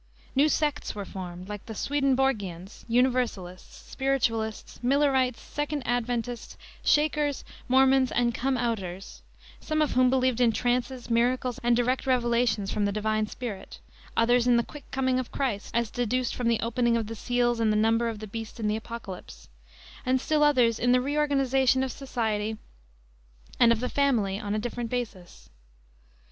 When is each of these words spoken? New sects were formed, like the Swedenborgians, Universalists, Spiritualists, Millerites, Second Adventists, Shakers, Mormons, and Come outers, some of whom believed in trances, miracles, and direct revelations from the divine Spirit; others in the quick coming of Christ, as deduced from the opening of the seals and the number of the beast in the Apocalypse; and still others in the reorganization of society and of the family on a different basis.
New 0.33 0.49
sects 0.49 0.95
were 0.95 1.05
formed, 1.05 1.47
like 1.47 1.67
the 1.67 1.75
Swedenborgians, 1.75 2.85
Universalists, 2.87 3.87
Spiritualists, 3.91 4.79
Millerites, 4.81 5.39
Second 5.39 5.83
Adventists, 5.85 6.57
Shakers, 6.83 7.43
Mormons, 7.67 8.11
and 8.11 8.33
Come 8.33 8.57
outers, 8.57 9.21
some 9.59 9.79
of 9.79 9.91
whom 9.91 10.09
believed 10.09 10.41
in 10.41 10.51
trances, 10.51 11.11
miracles, 11.11 11.59
and 11.61 11.75
direct 11.75 12.07
revelations 12.07 12.71
from 12.71 12.85
the 12.85 12.91
divine 12.91 13.27
Spirit; 13.27 13.79
others 14.17 14.47
in 14.47 14.57
the 14.57 14.63
quick 14.65 14.89
coming 14.89 15.19
of 15.19 15.31
Christ, 15.31 15.69
as 15.71 15.91
deduced 15.91 16.33
from 16.33 16.47
the 16.47 16.61
opening 16.61 16.97
of 16.97 17.05
the 17.05 17.13
seals 17.13 17.59
and 17.59 17.71
the 17.71 17.77
number 17.77 18.09
of 18.09 18.17
the 18.17 18.25
beast 18.25 18.59
in 18.59 18.67
the 18.67 18.75
Apocalypse; 18.77 19.49
and 20.03 20.19
still 20.19 20.41
others 20.43 20.79
in 20.79 20.93
the 20.93 20.99
reorganization 20.99 21.83
of 21.83 21.91
society 21.91 22.57
and 23.59 23.71
of 23.71 23.79
the 23.79 23.87
family 23.87 24.39
on 24.39 24.55
a 24.55 24.57
different 24.57 24.89
basis. 24.89 25.51